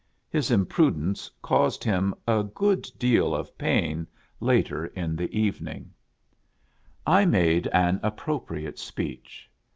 [0.31, 4.07] His imprudence caus ed him a good deal of pain
[4.39, 5.91] later in the evening.
[7.05, 7.21] AFTER THE WEDDING.
[7.21, 9.51] 25 I made an appropriate speech.